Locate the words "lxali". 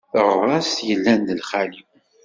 1.39-1.83